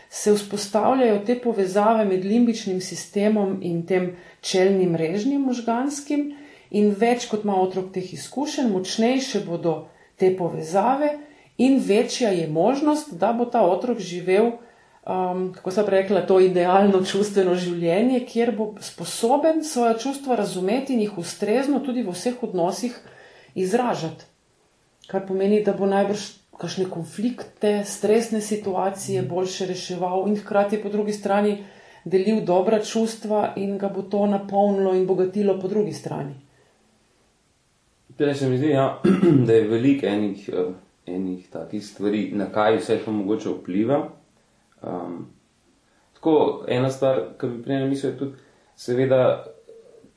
se 0.10 0.34
vzpostavljajo 0.34 1.20
te 1.26 1.40
povezave 1.42 2.06
med 2.06 2.26
limbičnim 2.26 2.82
sistemom 2.82 3.60
in 3.62 3.86
tem 3.86 4.16
čelnim 4.42 4.96
režnim 4.96 5.42
možganskim, 5.42 6.36
in 6.70 6.92
več 6.98 7.26
kot 7.30 7.44
ima 7.44 7.56
otrok 7.62 7.92
teh 7.94 8.14
izkušenj, 8.14 8.70
močnejše 8.70 9.42
bodo 9.46 9.88
te 10.18 10.30
povezave, 10.38 11.18
in 11.58 11.80
večja 11.86 12.30
je 12.30 12.48
možnost, 12.48 13.14
da 13.14 13.34
bo 13.34 13.46
ta 13.46 13.62
otrok 13.62 14.00
živel 14.00 14.52
um, 15.08 15.54
kako 15.54 15.72
se 15.72 15.86
pravi, 15.86 16.28
to 16.28 16.40
idealno 16.40 17.04
čustveno 17.06 17.56
življenje, 17.56 18.20
kjer 18.26 18.54
bo 18.58 18.74
sposoben 18.82 19.64
svoje 19.64 19.98
čustva 20.00 20.36
razumeti 20.36 20.94
in 20.94 21.00
jih 21.00 21.18
ustrezno 21.18 21.80
tudi 21.80 22.04
v 22.04 22.12
vseh 22.12 22.44
odnosih 22.44 22.96
izražati. 23.56 24.26
Kar 25.08 25.28
pomeni, 25.28 25.64
da 25.64 25.74
bo 25.74 25.86
najbrž 25.86 26.30
kakšne 26.58 26.86
konflikte, 26.90 27.84
stresne 27.86 28.42
situacije 28.42 29.24
boljše 29.24 29.66
reševal 29.66 30.28
in 30.28 30.38
hkrati 30.38 30.80
po 30.82 30.90
drugi 30.90 31.14
strani 31.14 31.58
delil 32.06 32.44
dobra 32.46 32.80
čustva 32.84 33.54
in 33.56 33.78
ga 33.78 33.90
bo 33.90 34.02
to 34.02 34.26
napolnilo 34.28 34.94
in 34.96 35.08
bogatilo 35.08 35.60
po 35.60 35.68
drugi 35.68 35.94
strani. 35.94 36.36
Torej 38.18 38.36
se 38.36 38.50
mi 38.50 38.58
zdi, 38.58 38.70
ja, 38.70 39.02
da 39.48 39.54
je 39.54 39.68
veliko 39.68 40.08
enih, 40.08 40.50
eh, 40.54 40.74
enih 41.06 41.48
takih 41.50 41.86
stvari, 41.86 42.32
na 42.34 42.46
kaj 42.52 42.78
vse 42.78 43.00
to 43.06 43.12
mogoče 43.12 43.50
vpliva. 43.50 44.04
Um, 44.84 45.28
tako, 46.14 46.64
ena 46.68 46.90
stvar, 46.92 47.22
ki 47.40 47.48
bi 47.48 47.64
prej 47.64 47.82
namislil, 47.84 48.12
je 48.12 48.18
tudi, 48.18 48.46
seveda, 48.76 49.46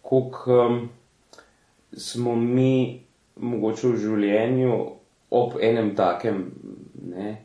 koliko 0.02 0.60
um, 0.66 0.78
smo 1.96 2.36
mi 2.36 3.02
mogoče 3.36 3.88
v 3.88 4.00
življenju 4.00 4.76
ob 5.36 5.56
enem 5.60 5.92
takem 5.96 6.44
ne, 7.12 7.36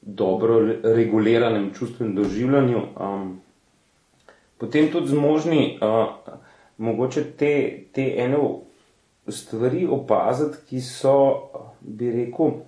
dobro 0.00 0.60
reguliranem 0.82 1.70
čustvenem 1.76 2.14
doživljanju, 2.16 2.82
um, 2.96 3.40
potem 4.58 4.88
tudi 4.92 5.12
zmožni 5.12 5.78
uh, 5.82 6.14
mogoče 6.80 7.24
te, 7.36 7.54
te 7.92 8.06
ene 8.22 8.38
stvari 9.28 9.86
opaziti, 9.86 10.64
ki 10.68 10.80
so, 10.80 11.16
bi 11.80 12.10
rekel, 12.14 12.60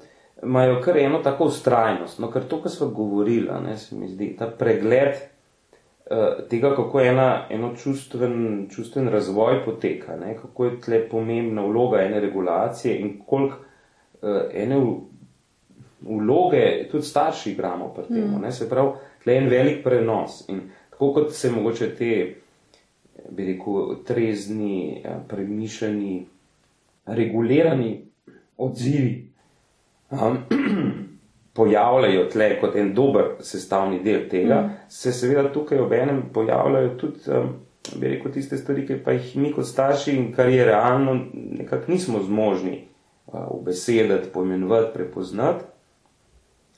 imajo 0.43 0.81
kar 0.81 0.99
eno 0.99 1.19
tako 1.19 1.45
ustrajnost. 1.45 2.19
No, 2.19 2.31
ker 2.31 2.43
to, 2.49 2.63
kar 2.63 2.71
smo 2.71 2.89
govorili, 2.89 3.51
ne, 3.65 3.77
se 3.79 3.97
mi 3.97 4.09
zdi, 4.09 4.35
ta 4.39 4.47
pregled 4.59 5.15
uh, 5.15 6.45
tega, 6.51 6.75
kako 6.77 7.01
ena, 7.01 7.47
eno 7.51 7.75
čustven, 7.77 8.67
čustven 8.71 9.09
razvoj 9.09 9.65
poteka, 9.65 10.17
ne, 10.17 10.37
kako 10.37 10.65
je 10.65 10.81
tle 10.81 11.09
pomembna 11.09 11.63
vloga 11.67 12.03
ene 12.03 12.21
regulacije 12.21 12.99
in 12.99 13.17
koliko 13.27 13.57
uh, 14.23 14.43
ene 14.53 14.81
vloge 16.01 16.89
tudi 16.91 17.07
starši 17.07 17.51
igramo 17.51 17.93
pri 17.95 18.05
tem. 18.09 18.31
Mm. 18.41 18.53
Se 18.53 18.69
pravi, 18.69 18.91
tle 19.23 19.35
je 19.35 19.43
en 19.43 19.49
velik 19.49 19.85
prenos 19.85 20.49
in 20.49 20.61
tako 20.91 21.13
kot 21.13 21.33
se 21.33 21.51
mogoče 21.51 21.95
te, 21.95 22.13
bi 23.31 23.47
rekel, 23.47 23.95
trezni, 24.07 25.05
premišljeni, 25.29 26.27
regulirani 27.07 28.01
odzivi 28.59 29.32
um, 30.13 30.39
pojavljajo 31.57 32.25
tle 32.33 32.61
kot 32.61 32.77
en 32.77 32.95
dober 32.95 33.35
sestavni 33.41 34.01
del 34.05 34.29
tega, 34.31 34.61
mm. 34.63 34.71
se 34.89 35.13
seveda 35.13 35.53
tukaj 35.53 35.79
ob 35.79 35.93
enem 35.93 36.23
pojavljajo 36.33 36.95
tudi, 37.01 37.21
um, 37.29 37.51
bi 37.97 38.15
rekel, 38.15 38.33
tiste 38.33 38.57
stvari, 38.57 38.87
ki 38.87 39.01
pa 39.05 39.13
jih 39.17 39.35
mi 39.37 39.53
kot 39.53 39.67
starši 39.67 40.17
in 40.17 40.31
kar 40.37 40.49
je 40.49 40.65
realno 40.65 41.19
nekako 41.35 41.93
nismo 41.93 42.23
zmožni 42.23 42.85
uh, 43.27 43.51
ubesedati, 43.51 44.31
pojmenovati, 44.33 44.95
prepoznati. 44.95 45.65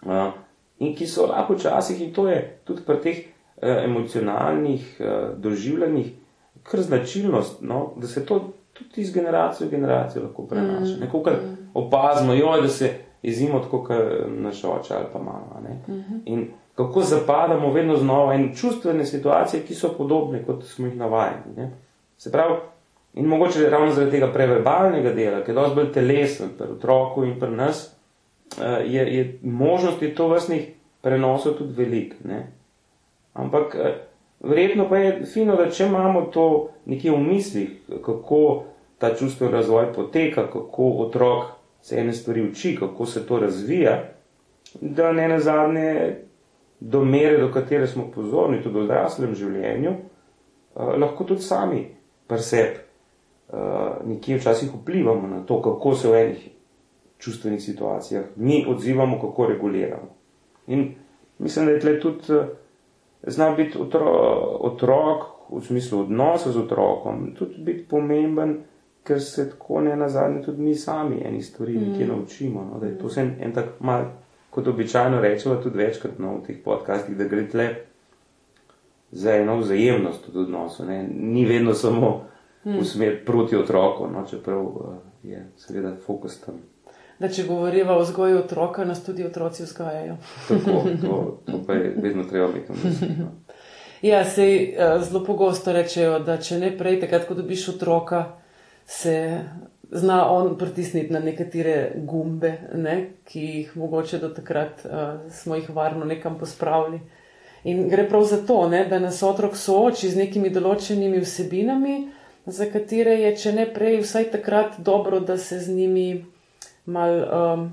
uh, 0.07 0.33
in 0.79 0.95
ki 0.97 1.07
so 1.07 1.29
lahko 1.31 1.55
včasih, 1.55 2.01
in 2.03 2.13
to 2.13 2.29
je 2.29 2.41
tudi 2.65 2.83
pri 2.87 3.01
teh 3.03 3.19
uh, 3.19 3.85
emocionalnih 3.85 4.97
uh, 5.01 5.39
doživljanjih, 5.39 6.13
kar 6.63 6.83
značilnost, 6.83 7.63
no, 7.63 7.93
da 7.97 8.07
se 8.07 8.27
to 8.27 8.41
tudi 8.73 9.01
iz 9.01 9.13
generacije 9.15 9.69
v 9.69 9.71
generacijo 9.71 10.23
lahko 10.23 10.47
prenaša. 10.47 10.97
Mm. 10.97 11.01
Nekako 11.01 11.31
opazno, 11.75 12.35
jo, 12.35 12.61
da 12.63 12.69
se 12.69 13.04
izimo 13.25 13.61
tako, 13.61 13.83
kot 13.83 13.97
naš 14.29 14.65
oče 14.65 14.95
ali 14.95 15.07
pa 15.13 15.19
mama. 15.19 15.61
Mm 15.89 15.93
-hmm. 15.93 16.21
In 16.25 16.49
kako 16.75 17.01
zapadamo 17.01 17.73
vedno 17.73 17.97
znova 17.97 18.35
in 18.35 18.55
čustvene 18.55 19.05
situacije, 19.05 19.63
ki 19.63 19.75
so 19.75 19.89
podobne, 19.99 20.45
kot 20.45 20.65
smo 20.65 20.87
jih 20.87 20.97
navajeni. 20.97 21.55
Ne? 21.57 21.71
Se 22.17 22.33
pravi, 22.33 22.55
in 23.15 23.27
mogoče 23.27 23.71
ravno 23.71 23.93
zaradi 23.93 24.11
tega 24.11 24.33
preverbalnega 24.33 25.13
dela, 25.13 25.45
ki 25.45 25.51
je 25.51 25.55
dosti 25.55 25.75
bolj 25.75 25.93
telesen 25.93 26.49
pri 26.59 26.73
otroku 26.73 27.25
in 27.25 27.41
pri 27.41 27.51
nas, 27.51 27.97
eh, 28.61 28.85
je, 28.87 29.17
je 29.17 29.39
možnosti 29.43 30.15
to 30.15 30.29
vrstnih 30.29 30.73
prenosov 31.01 31.53
tudi 31.53 31.73
velik. 31.77 32.15
Ne? 32.25 32.47
Ampak 33.33 33.75
eh, 33.75 33.95
verjetno 34.41 34.89
pa 34.89 34.97
je 34.97 35.25
fino, 35.33 35.57
da 35.57 35.71
če 35.71 35.87
imamo 35.87 36.23
to 36.23 36.69
nekje 36.85 37.11
v 37.11 37.19
mislih, 37.19 37.71
kako 38.05 38.63
ta 38.99 39.15
čustveni 39.15 39.53
razvoj 39.53 39.93
poteka, 39.93 40.47
kako 40.53 40.91
otrok 41.07 41.45
se 41.85 42.01
ene 42.01 42.13
stvari 42.13 42.43
uči, 42.43 42.77
kako 42.81 43.07
se 43.07 43.27
to 43.27 43.39
razvija, 43.39 44.05
da 44.81 45.13
ne 45.13 45.29
na 45.29 45.41
zadnje 45.41 46.17
do 46.81 47.05
mere, 47.05 47.39
do 47.39 47.51
katere 47.53 47.87
smo 47.87 48.07
pozorni, 48.15 48.63
tudi 48.63 48.79
v 48.79 48.85
odraslem 48.87 49.35
življenju, 49.37 49.93
uh, 49.93 50.95
lahko 50.97 51.27
tudi 51.29 51.45
sami 51.45 51.83
preseb 52.27 52.81
uh, 52.81 54.01
nekje 54.09 54.41
včasih 54.41 54.73
vplivamo 54.73 55.29
na 55.29 55.43
to, 55.45 55.61
kako 55.63 55.95
se 55.95 56.09
v 56.09 56.23
enih 56.23 56.49
čustvenih 57.21 57.63
situacijah 57.63 58.33
mi 58.37 58.65
odzivamo, 58.69 59.21
kako 59.21 59.53
reguliramo. 59.53 60.09
In 60.67 60.95
mislim, 61.39 61.67
da 61.67 61.77
je 61.77 61.85
tle 61.85 61.99
tudi 62.01 62.33
uh, 62.33 62.47
zna 63.23 63.51
biti 63.61 63.79
otro, 63.79 64.09
otrok, 64.73 65.35
v 65.53 65.61
smislu 65.61 66.07
odnosa 66.09 66.53
z 66.53 66.65
otrokom, 66.65 67.35
tudi 67.37 67.61
biti 67.61 67.85
pomemben, 67.89 68.63
ker 69.05 69.23
se 69.23 69.51
tako 69.51 69.81
ne 69.81 69.97
na 69.97 70.09
zadnje 70.09 70.43
tudi 70.43 70.63
mi 70.63 70.75
sami 70.75 71.23
eni 71.25 71.43
stvari 71.43 71.79
mm. 71.79 71.91
nekje 71.91 72.07
naučimo. 72.07 72.69
No, 72.73 72.81
da 72.81 72.87
je 72.87 72.99
to 72.99 73.07
vse 73.07 73.21
en, 73.21 73.35
en 73.41 73.53
tak 73.53 73.65
mal, 73.81 74.05
kot 74.51 74.69
običajno 74.69 75.21
rečemo 75.21 75.57
tudi 75.57 75.79
večkrat 75.79 76.19
no, 76.19 76.39
v 76.39 76.47
teh 76.47 76.57
podcastih, 76.65 77.17
da 77.17 77.25
gre 77.25 77.49
tle 77.49 77.75
za 79.11 79.35
eno 79.37 79.57
vzajemnost 79.57 80.29
v 80.35 80.39
odnosu. 80.39 80.85
Ne. 80.85 81.07
Ni 81.09 81.45
vedno 81.45 81.75
samo 81.75 82.25
mm. 82.65 82.79
v 82.79 82.85
smer 82.85 83.25
proti 83.27 83.57
otroku, 83.57 84.09
no, 84.09 84.25
čeprav 84.31 84.63
uh, 84.63 84.95
je 85.23 85.47
seveda 85.57 85.97
fokus 86.07 86.41
tam. 86.41 86.63
Da, 87.19 87.29
če 87.29 87.45
govorimo 87.47 87.95
o 87.95 88.03
vzgoju 88.03 88.39
otroka, 88.39 88.85
nas 88.85 89.05
tudi 89.05 89.25
otroci 89.25 89.63
vzgajajo. 89.63 90.17
Tako, 90.49 90.81
to, 91.03 91.19
to 91.53 91.61
pa 91.67 91.75
je 91.75 91.93
vedno 92.03 92.25
treba 92.25 92.49
biti. 92.49 92.73
No. 93.19 93.29
Ja, 94.03 94.25
sej 94.25 94.75
uh, 94.75 95.03
zelo 95.05 95.25
pogosto 95.25 95.73
rečejo, 95.73 96.19
da 96.25 96.37
če 96.37 96.59
ne 96.59 96.73
prej, 96.79 96.99
takrat, 97.05 97.29
ko 97.29 97.37
dobiš 97.39 97.69
otroka, 97.77 98.25
se 98.87 99.41
zna 99.91 100.31
on 100.31 100.59
pritisniti 100.59 101.13
na 101.13 101.21
nekatere 101.21 101.93
gumbe, 101.97 102.59
ne, 102.75 102.97
ki 103.25 103.41
jih 103.41 103.77
mogoče 103.77 104.19
do 104.19 104.29
takrat 104.29 104.85
uh, 104.85 105.31
smo 105.31 105.55
jih 105.55 105.71
varno 105.71 106.05
nekam 106.05 106.39
pospravili. 106.39 107.01
In 107.65 107.89
gre 107.89 108.09
prav 108.09 108.25
za 108.25 108.43
to, 108.47 108.69
ne, 108.69 108.85
da 108.85 108.99
nas 108.99 109.23
otrok 109.23 109.57
sooči 109.57 110.11
z 110.11 110.21
nekimi 110.21 110.51
določenimi 110.53 111.23
vsebinami, 111.23 111.95
za 112.47 112.67
katere 112.69 113.15
je, 113.23 113.31
če 113.41 113.53
ne 113.57 113.65
prej, 113.73 114.03
vsaj 114.03 114.29
takrat 114.35 114.77
dobro, 114.85 115.21
da 115.21 115.39
se 115.41 115.61
z 115.61 115.73
njimi 115.73 116.09
mal 116.85 117.15
um, 117.23 117.65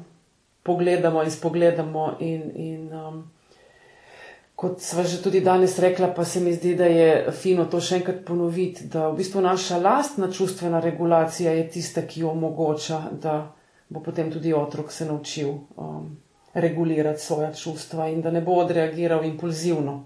pogledamo 0.64 1.24
in 1.24 1.32
spogledamo 1.32 2.06
in, 2.20 2.52
in 2.56 2.94
um, 2.94 3.24
kot 4.62 4.82
sva 4.86 5.02
že 5.04 5.24
tudi 5.24 5.42
danes 5.42 5.80
rekla, 5.80 6.12
pa 6.14 6.22
se 6.26 6.40
mi 6.40 6.54
zdi, 6.54 6.76
da 6.78 6.86
je 6.86 7.32
fino 7.34 7.66
to 7.66 7.80
še 7.82 7.98
enkrat 7.98 8.20
ponoviti, 8.28 8.86
da 8.94 9.08
v 9.10 9.18
bistvu 9.18 9.42
naša 9.42 9.80
lastna 9.82 10.30
čustvena 10.30 10.80
regulacija 10.80 11.56
je 11.58 11.64
tista, 11.74 12.04
ki 12.06 12.22
omogoča, 12.30 13.00
da 13.12 13.56
bo 13.90 14.04
potem 14.06 14.30
tudi 14.32 14.54
otrok 14.54 14.94
se 14.94 15.10
naučil 15.10 15.50
um, 15.50 16.14
regulirati 16.54 17.26
svoja 17.26 17.50
čustva 17.58 18.12
in 18.14 18.22
da 18.22 18.32
ne 18.32 18.42
bo 18.42 18.60
odreagiral 18.62 19.26
impulzivno. 19.26 20.04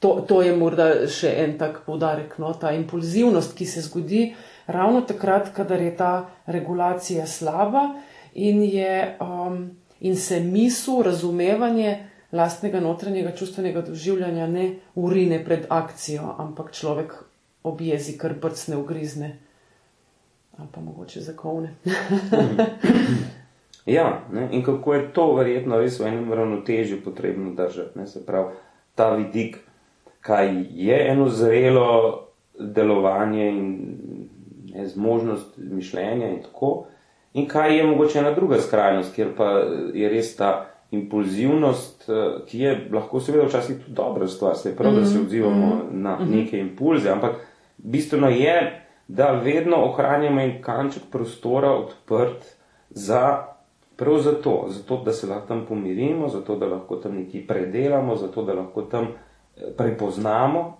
To, 0.00 0.24
to 0.24 0.40
je 0.42 0.56
morda 0.56 0.86
še 1.04 1.34
en 1.44 1.58
tak 1.60 1.82
poudarek, 1.84 2.38
no, 2.40 2.54
ta 2.56 2.72
impulzivnost, 2.72 3.52
ki 3.52 3.68
se 3.68 3.84
zgodi 3.84 4.30
ravno 4.64 5.04
takrat, 5.04 5.52
kadar 5.52 5.82
je 5.82 5.92
ta 5.96 6.12
regulacija 6.48 7.26
slaba 7.28 7.90
in, 8.32 8.64
je, 8.64 9.18
um, 9.20 9.66
in 10.00 10.16
se 10.16 10.40
misel, 10.40 11.02
razumevanje, 11.04 11.98
lastnega 12.32 12.80
notranjega 12.80 13.32
čustvenega 13.36 13.82
doživljanja 13.82 14.46
ne 14.46 14.74
urine 14.94 15.44
pred 15.44 15.66
akcijo, 15.68 16.34
ampak 16.38 16.72
človek 16.72 17.14
objezi, 17.62 18.18
kar 18.18 18.34
brcne, 18.42 18.76
ugrizne. 18.76 19.38
Ali 20.58 20.68
pa 20.72 20.80
mogoče 20.80 21.20
zakovne. 21.20 21.74
ja, 23.86 24.20
ne? 24.32 24.48
in 24.52 24.62
kako 24.64 24.94
je 24.94 25.12
to 25.12 25.34
verjetno 25.34 25.78
res 25.80 26.00
v 26.00 26.06
enem 26.06 26.32
ravnotežju 26.32 27.00
potrebno 27.04 27.54
držati. 27.54 27.98
Ne? 27.98 28.06
Se 28.06 28.26
pravi, 28.26 28.54
ta 28.94 29.10
vidik, 29.14 29.58
kaj 30.20 30.52
je 30.70 31.06
eno 31.10 31.28
zrelo 31.28 32.26
delovanje 32.58 33.48
in 33.48 33.96
ne, 34.74 34.86
zmožnost 34.88 35.56
mišljenja 35.56 36.28
in 36.28 36.42
tako, 36.42 36.84
in 37.32 37.48
kaj 37.48 37.76
je 37.76 37.86
mogoče 37.86 38.18
ena 38.18 38.34
druga 38.34 38.60
skrajnost, 38.60 39.14
kjer 39.14 39.32
pa 39.36 39.44
je 39.94 40.08
res 40.08 40.36
ta 40.36 40.66
impulzivnost, 40.90 42.08
eh, 42.08 42.46
ki 42.46 42.58
je 42.58 42.88
lahko 42.92 43.20
seveda 43.20 43.46
včasih 43.46 43.78
tudi 43.78 43.94
dobra 43.94 44.28
stvar, 44.28 44.56
se 44.56 44.68
je 44.68 44.76
prav, 44.76 44.94
da 44.94 45.06
se 45.06 45.14
mhm. 45.14 45.24
odzivamo 45.24 45.66
mhm. 45.66 46.02
na 46.02 46.18
mhm. 46.20 46.36
neke 46.36 46.58
impulze, 46.58 47.10
ampak 47.10 47.34
bistveno 47.78 48.28
je, 48.28 48.86
da 49.08 49.30
vedno 49.32 49.76
ohranjamo 49.76 50.40
en 50.40 50.62
kanček 50.62 51.02
prostora 51.10 51.70
odprt 51.70 52.44
za 52.90 53.46
prav 53.96 54.18
zato, 54.18 54.66
zato, 54.68 55.02
da 55.04 55.12
se 55.12 55.26
lahko 55.26 55.46
tam 55.46 55.66
pomirimo, 55.66 56.28
zato, 56.28 56.56
da 56.56 56.66
lahko 56.66 56.96
tam 56.96 57.14
nekaj 57.14 57.46
predelamo, 57.46 58.16
zato, 58.16 58.42
da 58.42 58.54
lahko 58.54 58.82
tam 58.82 59.04
eh, 59.04 59.62
prepoznamo 59.76 60.76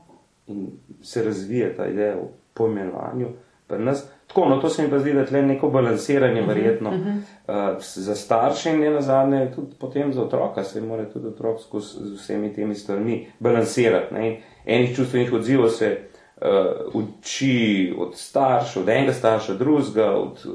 in 0.46 0.66
se 1.02 1.24
razvije 1.24 1.76
ta 1.76 1.86
ideja 1.86 2.16
o 2.16 2.28
pojmenovanju 2.54 3.28
pri 3.66 3.84
nas. 3.84 4.08
Tako, 4.30 4.48
no, 4.48 4.56
to 4.56 4.68
se 4.68 4.82
mi 4.82 4.90
pa 4.90 4.98
zdi, 4.98 5.12
da 5.12 5.36
je 5.36 5.42
neko 5.42 5.68
balansiranje, 5.70 6.40
mhm, 6.40 6.48
verjetno, 6.48 6.90
uh 6.90 6.96
-huh. 6.96 7.74
uh, 7.74 7.82
za 7.82 8.14
starše 8.14 8.70
in 8.70 8.80
ne 8.80 8.90
na 8.90 9.00
zadnje, 9.00 9.52
tudi 9.54 9.74
potem 9.78 10.12
za 10.12 10.22
otroka, 10.22 10.64
se 10.64 10.80
mora 10.80 11.04
tudi 11.04 11.26
otrok 11.26 11.60
skozi 11.60 12.14
vsemi 12.14 12.54
temi 12.54 12.74
stvarmi 12.74 13.26
balansirati. 13.38 14.14
Ne? 14.14 14.40
Enih 14.66 14.96
čustvenih 14.96 15.32
odzivov 15.32 15.68
se 15.68 15.98
uh, 16.36 16.46
uči 16.94 17.94
od 17.98 18.14
starša, 18.14 18.80
od 18.80 18.88
enega 18.88 19.12
starša, 19.12 19.54
drugega, 19.54 20.10
od 20.10 20.46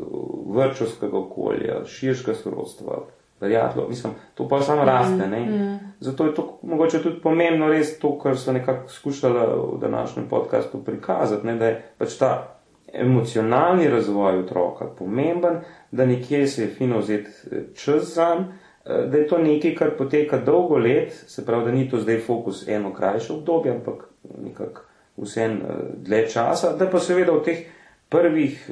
vrčovskega 0.48 1.18
okolja, 1.18 1.86
širšega 1.86 2.34
sorodstva. 2.34 3.04
Prijatelj, 3.40 3.84
mislim, 3.90 4.14
to 4.36 4.48
pa 4.48 4.62
samo 4.62 4.86
raste. 4.86 5.28
Ne? 5.28 5.40
Mm. 5.40 5.80
Zato 6.00 6.26
je 6.26 6.36
to 6.36 6.60
mogoče 6.62 7.04
tudi 7.04 7.22
pomembno, 7.22 7.68
res 7.68 8.00
to, 8.00 8.20
kar 8.20 8.38
so 8.38 8.54
nekako 8.54 8.90
skušali 8.90 9.40
v 9.74 9.80
današnjem 9.82 10.30
podkastu 10.30 10.84
prikazati, 10.84 11.48
ne? 11.48 11.56
da 11.56 11.66
je 11.66 11.84
pač 11.98 12.18
ta 12.18 12.55
emocionalni 12.94 13.88
razvoj 13.88 14.40
otroka 14.40 14.86
pomemben, 14.86 15.60
da 15.92 16.06
nekje 16.06 16.48
se 16.48 16.62
je 16.62 16.68
fino 16.68 17.00
vzeti 17.00 17.30
eh, 17.52 17.64
čas 17.76 18.16
za 18.16 18.36
njim, 18.36 18.46
eh, 18.86 19.08
da 19.08 19.18
je 19.18 19.28
to 19.28 19.38
nekaj, 19.38 19.76
kar 19.76 19.98
poteka 19.98 20.38
dolgo 20.38 20.78
let, 20.78 21.14
se 21.28 21.46
pravi, 21.46 21.66
da 21.66 21.72
ni 21.72 21.90
to 21.90 21.98
zdaj 21.98 22.20
fokus 22.20 22.68
eno 22.68 22.94
krajše 22.94 23.34
obdobje, 23.34 23.72
ampak 23.72 24.10
nekako 24.44 24.82
vsem 25.18 25.52
eh, 25.52 25.74
dlje 25.98 26.28
časa, 26.28 26.76
da 26.78 26.90
pa 26.90 27.00
seveda 27.00 27.32
v 27.32 27.44
teh 27.44 27.66
prvih 28.10 28.70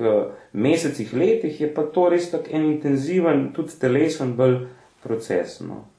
mesecih, 0.54 1.13
letih 1.13 1.62
je 1.62 1.73
pa 1.73 1.84
to 1.84 2.10
res 2.10 2.30
tak 2.32 2.52
en 2.54 2.65
intenziven, 2.65 3.47
tudi 3.54 3.80
telesen 3.80 4.36
bolj 4.38 4.67
proces. 5.04 5.60
No. 5.60 5.92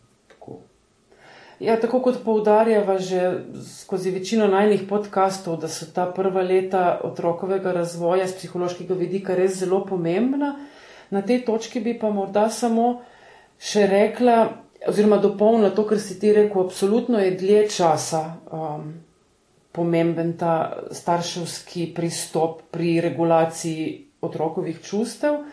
Ja, 1.61 1.77
tako 1.81 2.01
kot 2.03 2.25
poudarjava 2.25 2.99
že 2.99 3.45
skozi 3.63 4.11
večino 4.11 4.47
najnih 4.51 4.83
podkastov, 4.89 5.61
da 5.63 5.69
so 5.69 5.87
ta 5.87 6.07
prva 6.11 6.43
leta 6.43 7.01
otrokovega 7.05 7.73
razvoja 7.73 8.27
z 8.27 8.35
psihološkega 8.41 8.95
vidika 8.95 9.35
res 9.39 9.61
zelo 9.61 9.85
pomembna. 9.87 10.57
Na 11.11 11.23
tej 11.23 11.45
točki 11.47 11.81
bi 11.81 11.95
pa 11.99 12.11
morda 12.11 12.49
samo 12.51 13.05
še 13.61 13.87
rekla, 13.87 14.49
oziroma 14.89 15.21
dopolnila 15.23 15.71
to, 15.71 15.87
kar 15.87 16.01
si 16.03 16.19
ti 16.19 16.33
rekel, 16.35 16.67
absolutno 16.67 17.23
je 17.23 17.37
dlje 17.39 17.69
časa 17.71 18.25
um, 18.51 18.91
pomemben 19.73 20.35
ta 20.39 20.83
starševski 20.91 21.93
pristop 21.95 22.67
pri 22.71 22.99
regulaciji 23.01 24.09
otrokovih 24.21 24.83
čustev. 24.83 25.45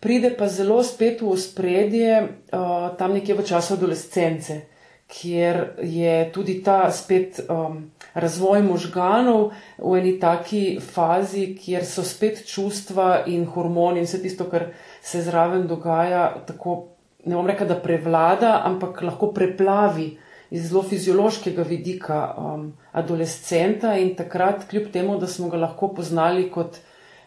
Pride 0.00 0.34
pa 0.38 0.48
zelo 0.50 0.82
spet 0.82 1.22
v 1.22 1.38
spredje 1.38 2.22
uh, 2.22 2.96
tam 2.98 3.14
nekje 3.14 3.34
v 3.38 3.46
času 3.46 3.78
adolescence 3.78 4.64
kjer 5.06 5.78
je 5.82 6.32
tudi 6.32 6.62
ta 6.62 6.90
spet 6.90 7.40
um, 7.48 7.90
razvoj 8.14 8.62
možganov 8.62 9.52
v 9.78 9.98
eni 10.00 10.16
taki 10.20 10.80
fazi, 10.82 11.52
kjer 11.54 11.86
so 11.86 12.02
spet 12.02 12.42
čustva 12.46 13.22
in 13.30 13.46
hormoni 13.46 14.02
in 14.02 14.08
vse 14.08 14.22
tisto, 14.22 14.48
kar 14.50 14.70
se 15.02 15.22
zraven 15.22 15.66
dogaja, 15.70 16.28
tako 16.46 16.96
ne 17.26 17.36
bom 17.36 17.46
rekel, 17.46 17.68
da 17.68 17.78
prevlada, 17.82 18.60
ampak 18.66 19.02
lahko 19.02 19.30
preplavi 19.34 20.16
iz 20.50 20.68
zelo 20.68 20.82
fiziološkega 20.82 21.62
vidika 21.66 22.20
um, 22.38 22.68
adolescenta 22.92 23.96
in 23.98 24.14
takrat, 24.18 24.66
kljub 24.70 24.90
temu, 24.92 25.18
da 25.18 25.26
smo 25.26 25.48
ga 25.50 25.58
lahko 25.62 25.90
poznali 25.94 26.48
kot 26.50 26.78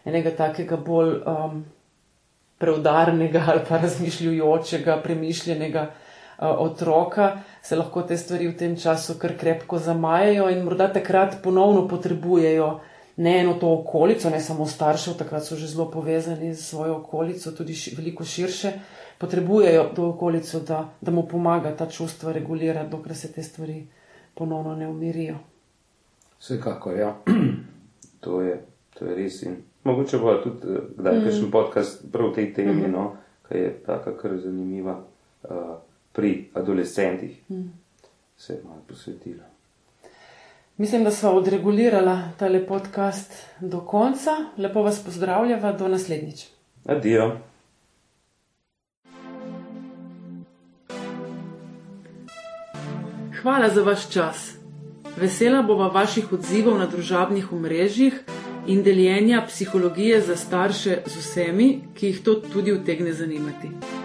enega 0.04 0.32
takega 0.36 0.76
bolj 0.76 1.18
um, 1.28 1.64
preudarnega 2.60 3.44
ali 3.48 3.64
pa 3.68 3.80
razmišljujočega, 3.80 5.00
premišljenega 5.04 5.90
otroka, 6.40 7.42
se 7.62 7.76
lahko 7.76 8.02
te 8.02 8.16
stvari 8.16 8.48
v 8.48 8.56
tem 8.56 8.76
času 8.76 9.18
kar 9.20 9.36
krepko 9.36 9.78
zamajajo 9.78 10.48
in 10.50 10.64
morda 10.64 10.88
takrat 10.92 11.42
ponovno 11.42 11.88
potrebujejo 11.88 12.80
ne 13.16 13.40
eno 13.40 13.54
to 13.54 13.72
okolico, 13.72 14.30
ne 14.30 14.40
samo 14.40 14.66
staršev, 14.66 15.14
takrat 15.14 15.44
so 15.44 15.56
že 15.56 15.66
zelo 15.66 15.90
povezani 15.90 16.54
z 16.54 16.64
svojo 16.64 16.96
okolico, 16.96 17.52
tudi 17.52 17.74
ši, 17.74 17.94
veliko 17.96 18.24
širše, 18.24 18.72
potrebujejo 19.18 19.84
to 19.96 20.08
okolico, 20.08 20.60
da, 20.60 20.88
da 21.00 21.12
mu 21.12 21.26
pomaga 21.28 21.76
ta 21.76 21.86
čustva 21.86 22.32
regulirati, 22.32 22.90
dokler 22.90 23.16
se 23.16 23.32
te 23.32 23.42
stvari 23.42 23.86
ponovno 24.34 24.74
ne 24.76 24.88
umirijo. 24.88 25.36
Vsekakor, 26.38 26.96
ja. 26.96 27.16
to, 28.24 28.40
je, 28.40 28.64
to 28.98 29.04
je 29.04 29.14
res. 29.14 29.42
In 29.42 29.56
mogoče 29.84 30.18
bo 30.18 30.34
tudi 30.34 30.72
eh, 30.72 30.80
kdaj 30.96 31.18
mm. 31.18 31.24
kakšen 31.24 31.50
podcast 31.50 32.04
prav 32.12 32.30
v 32.30 32.34
tej 32.34 32.52
temi, 32.54 32.86
mm. 32.86 32.92
no, 32.92 33.16
ki 33.48 33.58
je 33.58 33.70
taka 33.86 34.16
kar 34.16 34.38
zanimiva 34.40 34.96
uh, 34.96 35.76
pri 36.12 36.50
adolescentih. 36.54 37.50
Mm. 37.50 37.68
Se 38.36 38.52
je 38.52 38.60
malo 38.64 38.82
posvetila. 38.88 39.44
Mislim, 40.76 41.04
da 41.04 41.10
smo 41.10 41.30
odregulirali 41.30 42.18
ta 42.38 42.48
podcast 42.68 43.32
do 43.60 43.80
konca. 43.80 44.30
Lepo 44.56 44.82
vas 44.82 45.04
pozdravljava, 45.04 45.72
do 45.72 45.88
naslednjič. 45.88 46.46
Adijo. 46.84 47.36
Hvala 53.42 53.68
za 53.68 53.82
vaš 53.82 54.10
čas. 54.10 54.54
Vesela 55.16 55.62
bova 55.62 55.88
vaših 55.88 56.32
odzivov 56.32 56.78
na 56.78 56.86
družabnih 56.86 57.52
omrežjih 57.52 58.20
in 58.66 58.82
deljenja 58.82 59.44
psihologije 59.48 60.20
za 60.20 60.36
starše 60.36 61.02
z 61.06 61.16
vsemi, 61.16 61.80
ki 61.94 62.06
jih 62.06 62.24
to 62.24 62.34
tudi 62.34 62.72
utegne 62.72 63.12
zanimati. 63.12 63.99